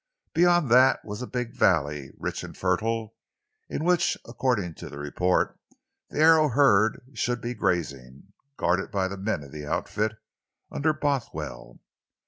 Beyond 0.33 0.71
that 0.71 1.05
was 1.05 1.21
a 1.21 1.27
big 1.27 1.53
valley, 1.53 2.09
rich 2.17 2.43
and 2.43 2.57
fertile, 2.57 3.15
in 3.69 3.83
which, 3.83 4.17
according 4.25 4.73
to 4.81 4.89
report, 4.89 5.59
the 6.09 6.17
Arrow 6.17 6.47
herd 6.49 7.03
should 7.13 7.39
be 7.39 7.53
grazing, 7.53 8.33
guarded 8.57 8.89
by 8.89 9.07
the 9.07 9.15
men 9.17 9.43
of 9.43 9.51
the 9.51 9.67
outfit, 9.67 10.13
under 10.71 10.91
Bothwell. 10.91 11.81